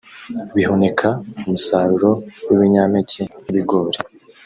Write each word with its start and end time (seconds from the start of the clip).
bihunika 0.55 1.07
umusaruro 1.41 2.09
w’ibinyampeke 2.47 3.21
nk’ibigori 3.43 3.99